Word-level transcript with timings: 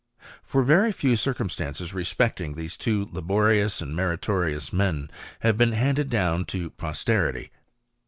For 0.41 0.63
very 0.63 0.91
few 0.91 1.15
circum 1.15 1.47
stances 1.47 1.93
respecting 1.93 2.55
these 2.55 2.75
two 2.75 3.07
laborious 3.11 3.81
and 3.81 3.95
meritorious 3.95 4.73
men 4.73 5.11
have 5.41 5.59
been 5.59 5.73
handed 5.73 6.09
down 6.09 6.45
to 6.45 6.71
posterity. 6.71 7.51